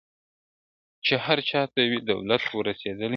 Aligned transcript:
چي 1.05 1.13
هر 1.25 1.39
چا 1.49 1.61
ته 1.73 1.81
وي 1.89 1.99
دولت 2.11 2.43
وررسېدلی- 2.55 3.07